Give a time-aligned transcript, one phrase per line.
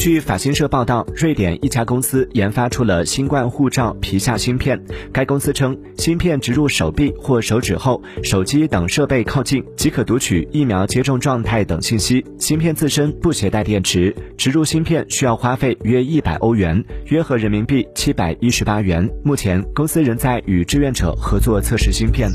[0.00, 4.82] 据法新社报道瑞典一家公司研发出了新冠护照皮下芯片。
[5.12, 12.24] 该公司称芯片植入手臂或手指后手机等设备靠近即可读取疫苗接种状态等信息。
[12.38, 19.06] 芯片自身不携带电池植入芯片需要花费约一百欧元约合人民币七百一十八元。
[19.22, 22.30] 目前公司仍在与志愿者合作测试芯片。